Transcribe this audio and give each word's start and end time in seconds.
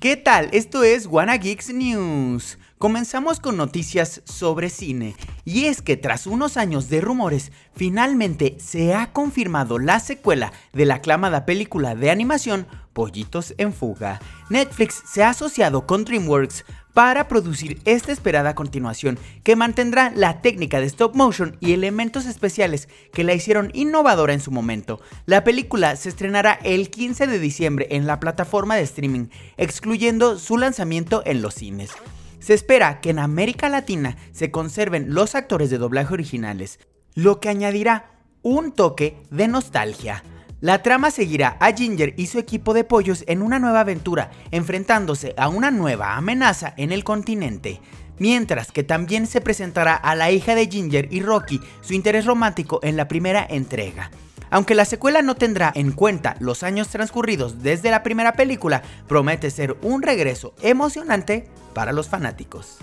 ¿Qué 0.00 0.16
tal? 0.16 0.50
Esto 0.52 0.84
es 0.84 1.06
Wanna 1.06 1.38
Geeks 1.38 1.72
News. 1.72 2.58
Comenzamos 2.76 3.40
con 3.40 3.56
noticias 3.56 4.20
sobre 4.26 4.68
cine, 4.68 5.16
y 5.46 5.64
es 5.64 5.80
que 5.80 5.96
tras 5.96 6.26
unos 6.26 6.58
años 6.58 6.90
de 6.90 7.00
rumores, 7.00 7.50
finalmente 7.74 8.58
se 8.60 8.94
ha 8.94 9.14
confirmado 9.14 9.78
la 9.78 9.98
secuela 9.98 10.52
de 10.74 10.84
la 10.84 10.96
aclamada 10.96 11.46
película 11.46 11.94
de 11.94 12.10
animación 12.10 12.66
Pollitos 12.92 13.54
en 13.56 13.72
Fuga. 13.72 14.20
Netflix 14.50 15.02
se 15.10 15.22
ha 15.22 15.30
asociado 15.30 15.86
con 15.86 16.04
DreamWorks 16.04 16.66
para 16.98 17.28
producir 17.28 17.80
esta 17.84 18.10
esperada 18.10 18.56
continuación 18.56 19.20
que 19.44 19.54
mantendrá 19.54 20.10
la 20.16 20.42
técnica 20.42 20.80
de 20.80 20.86
stop 20.86 21.14
motion 21.14 21.56
y 21.60 21.72
elementos 21.72 22.26
especiales 22.26 22.88
que 23.12 23.22
la 23.22 23.34
hicieron 23.34 23.70
innovadora 23.72 24.32
en 24.32 24.40
su 24.40 24.50
momento. 24.50 25.00
La 25.24 25.44
película 25.44 25.94
se 25.94 26.08
estrenará 26.08 26.58
el 26.64 26.90
15 26.90 27.28
de 27.28 27.38
diciembre 27.38 27.86
en 27.90 28.08
la 28.08 28.18
plataforma 28.18 28.74
de 28.74 28.82
streaming, 28.82 29.28
excluyendo 29.58 30.40
su 30.40 30.58
lanzamiento 30.58 31.22
en 31.24 31.40
los 31.40 31.54
cines. 31.54 31.90
Se 32.40 32.54
espera 32.54 33.00
que 33.00 33.10
en 33.10 33.20
América 33.20 33.68
Latina 33.68 34.16
se 34.32 34.50
conserven 34.50 35.14
los 35.14 35.36
actores 35.36 35.70
de 35.70 35.78
doblaje 35.78 36.12
originales, 36.12 36.80
lo 37.14 37.38
que 37.38 37.48
añadirá 37.48 38.10
un 38.42 38.72
toque 38.72 39.22
de 39.30 39.46
nostalgia. 39.46 40.24
La 40.60 40.82
trama 40.82 41.12
seguirá 41.12 41.56
a 41.60 41.72
Ginger 41.72 42.14
y 42.16 42.26
su 42.26 42.40
equipo 42.40 42.74
de 42.74 42.82
pollos 42.82 43.22
en 43.28 43.42
una 43.42 43.60
nueva 43.60 43.80
aventura, 43.80 44.32
enfrentándose 44.50 45.32
a 45.36 45.48
una 45.48 45.70
nueva 45.70 46.16
amenaza 46.16 46.74
en 46.76 46.90
el 46.90 47.04
continente. 47.04 47.80
Mientras 48.18 48.72
que 48.72 48.82
también 48.82 49.28
se 49.28 49.40
presentará 49.40 49.94
a 49.94 50.16
la 50.16 50.32
hija 50.32 50.56
de 50.56 50.66
Ginger 50.66 51.06
y 51.12 51.20
Rocky 51.20 51.60
su 51.80 51.94
interés 51.94 52.26
romántico 52.26 52.80
en 52.82 52.96
la 52.96 53.06
primera 53.06 53.46
entrega. 53.48 54.10
Aunque 54.50 54.74
la 54.74 54.84
secuela 54.84 55.22
no 55.22 55.36
tendrá 55.36 55.70
en 55.76 55.92
cuenta 55.92 56.34
los 56.40 56.64
años 56.64 56.88
transcurridos 56.88 57.62
desde 57.62 57.92
la 57.92 58.02
primera 58.02 58.32
película, 58.32 58.82
promete 59.06 59.52
ser 59.52 59.76
un 59.82 60.02
regreso 60.02 60.54
emocionante 60.60 61.48
para 61.72 61.92
los 61.92 62.08
fanáticos. 62.08 62.78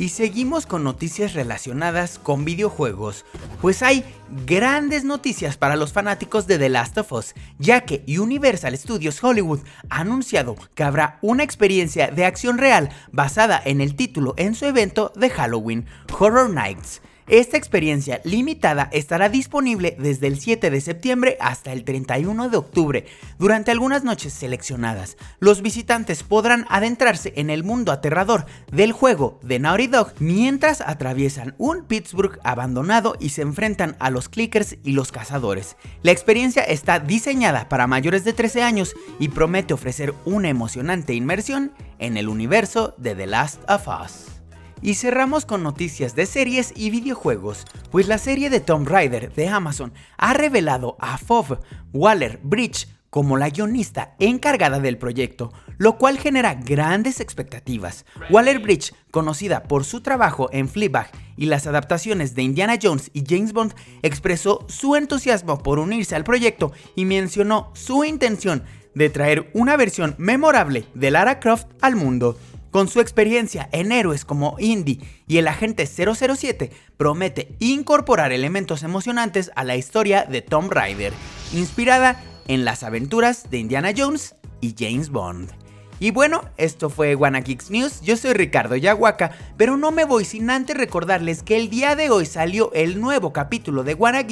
Y 0.00 0.08
seguimos 0.08 0.64
con 0.64 0.82
noticias 0.82 1.34
relacionadas 1.34 2.18
con 2.18 2.46
videojuegos, 2.46 3.26
pues 3.60 3.82
hay 3.82 4.02
grandes 4.46 5.04
noticias 5.04 5.58
para 5.58 5.76
los 5.76 5.92
fanáticos 5.92 6.46
de 6.46 6.56
The 6.56 6.70
Last 6.70 6.96
of 6.96 7.12
Us, 7.12 7.34
ya 7.58 7.82
que 7.82 8.02
Universal 8.08 8.74
Studios 8.78 9.22
Hollywood 9.22 9.60
ha 9.90 10.00
anunciado 10.00 10.56
que 10.74 10.84
habrá 10.84 11.18
una 11.20 11.42
experiencia 11.42 12.06
de 12.10 12.24
acción 12.24 12.56
real 12.56 12.88
basada 13.12 13.60
en 13.62 13.82
el 13.82 13.94
título 13.94 14.32
en 14.38 14.54
su 14.54 14.64
evento 14.64 15.12
de 15.16 15.28
Halloween, 15.28 15.84
Horror 16.18 16.48
Nights, 16.48 17.02
esta 17.30 17.56
experiencia 17.56 18.20
limitada 18.24 18.88
estará 18.92 19.28
disponible 19.28 19.96
desde 20.00 20.26
el 20.26 20.40
7 20.40 20.68
de 20.68 20.80
septiembre 20.80 21.36
hasta 21.40 21.72
el 21.72 21.84
31 21.84 22.48
de 22.48 22.56
octubre. 22.56 23.06
Durante 23.38 23.70
algunas 23.70 24.02
noches 24.02 24.32
seleccionadas, 24.32 25.16
los 25.38 25.62
visitantes 25.62 26.24
podrán 26.24 26.66
adentrarse 26.68 27.32
en 27.36 27.48
el 27.48 27.62
mundo 27.62 27.92
aterrador 27.92 28.46
del 28.72 28.90
juego 28.90 29.38
de 29.44 29.60
Naughty 29.60 29.86
Dog 29.86 30.12
mientras 30.18 30.80
atraviesan 30.80 31.54
un 31.56 31.84
Pittsburgh 31.84 32.40
abandonado 32.42 33.16
y 33.20 33.28
se 33.28 33.42
enfrentan 33.42 33.94
a 34.00 34.10
los 34.10 34.28
clickers 34.28 34.76
y 34.82 34.90
los 34.90 35.12
cazadores. 35.12 35.76
La 36.02 36.10
experiencia 36.10 36.64
está 36.64 36.98
diseñada 36.98 37.68
para 37.68 37.86
mayores 37.86 38.24
de 38.24 38.32
13 38.32 38.64
años 38.64 38.96
y 39.20 39.28
promete 39.28 39.72
ofrecer 39.72 40.14
una 40.24 40.48
emocionante 40.48 41.14
inmersión 41.14 41.70
en 42.00 42.16
el 42.16 42.28
universo 42.28 42.94
de 42.98 43.14
The 43.14 43.26
Last 43.28 43.60
of 43.70 43.86
Us. 43.86 44.39
Y 44.82 44.94
cerramos 44.94 45.44
con 45.44 45.62
noticias 45.62 46.14
de 46.14 46.24
series 46.24 46.72
y 46.74 46.88
videojuegos, 46.88 47.64
pues 47.90 48.08
la 48.08 48.16
serie 48.16 48.48
de 48.48 48.60
Tomb 48.60 48.88
Raider 48.88 49.32
de 49.34 49.48
Amazon 49.48 49.92
ha 50.16 50.32
revelado 50.32 50.96
a 50.98 51.18
Fov 51.18 51.58
Waller 51.92 52.40
Bridge 52.42 52.88
como 53.10 53.36
la 53.36 53.50
guionista 53.50 54.14
encargada 54.20 54.80
del 54.80 54.96
proyecto, 54.96 55.52
lo 55.76 55.98
cual 55.98 56.18
genera 56.18 56.54
grandes 56.54 57.20
expectativas. 57.20 58.06
Waller 58.30 58.60
Bridge, 58.60 58.94
conocida 59.10 59.64
por 59.64 59.84
su 59.84 60.00
trabajo 60.00 60.48
en 60.52 60.68
Fleabag 60.68 61.10
y 61.36 61.46
las 61.46 61.66
adaptaciones 61.66 62.34
de 62.34 62.42
Indiana 62.42 62.78
Jones 62.80 63.10
y 63.12 63.24
James 63.28 63.52
Bond, 63.52 63.74
expresó 64.02 64.64
su 64.68 64.96
entusiasmo 64.96 65.58
por 65.58 65.78
unirse 65.78 66.14
al 66.14 66.24
proyecto 66.24 66.72
y 66.94 67.04
mencionó 67.04 67.70
su 67.74 68.04
intención 68.04 68.62
de 68.94 69.10
traer 69.10 69.50
una 69.54 69.76
versión 69.76 70.14
memorable 70.18 70.86
de 70.94 71.10
Lara 71.10 71.40
Croft 71.40 71.66
al 71.80 71.96
mundo. 71.96 72.38
Con 72.70 72.86
su 72.86 73.00
experiencia 73.00 73.68
en 73.72 73.90
héroes 73.90 74.24
como 74.24 74.56
Indy 74.58 75.00
y 75.26 75.38
el 75.38 75.48
agente 75.48 75.86
007, 75.86 76.70
promete 76.96 77.56
incorporar 77.58 78.32
elementos 78.32 78.84
emocionantes 78.84 79.50
a 79.56 79.64
la 79.64 79.76
historia 79.76 80.24
de 80.24 80.40
Tom 80.40 80.68
Raider, 80.70 81.12
inspirada 81.52 82.22
en 82.46 82.64
las 82.64 82.84
aventuras 82.84 83.50
de 83.50 83.58
Indiana 83.58 83.92
Jones 83.96 84.36
y 84.60 84.74
James 84.78 85.10
Bond. 85.10 85.59
Y 86.02 86.12
bueno, 86.12 86.40
esto 86.56 86.88
fue 86.88 87.14
Wanna 87.14 87.40
News, 87.68 88.00
yo 88.00 88.16
soy 88.16 88.32
Ricardo 88.32 88.74
Yahuaca, 88.74 89.32
pero 89.58 89.76
no 89.76 89.92
me 89.92 90.06
voy 90.06 90.24
sin 90.24 90.48
antes 90.48 90.74
recordarles 90.74 91.42
que 91.42 91.58
el 91.58 91.68
día 91.68 91.94
de 91.94 92.08
hoy 92.08 92.24
salió 92.24 92.72
el 92.72 93.02
nuevo 93.02 93.34
capítulo 93.34 93.84
de 93.84 93.92
Wanna 93.92 94.24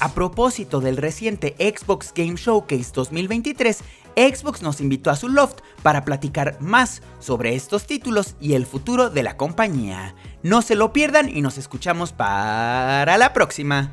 A 0.00 0.12
propósito 0.12 0.80
del 0.80 0.96
reciente 0.96 1.54
Xbox 1.60 2.12
Game 2.12 2.34
Showcase 2.34 2.90
2023, 2.92 3.84
Xbox 4.16 4.60
nos 4.60 4.80
invitó 4.80 5.10
a 5.10 5.16
su 5.16 5.28
loft 5.28 5.60
para 5.84 6.04
platicar 6.04 6.60
más 6.60 7.00
sobre 7.20 7.54
estos 7.54 7.86
títulos 7.86 8.34
y 8.40 8.54
el 8.54 8.66
futuro 8.66 9.08
de 9.08 9.22
la 9.22 9.36
compañía. 9.36 10.16
No 10.42 10.62
se 10.62 10.74
lo 10.74 10.92
pierdan 10.92 11.28
y 11.28 11.42
nos 11.42 11.58
escuchamos 11.58 12.12
para 12.12 13.16
la 13.18 13.32
próxima. 13.32 13.92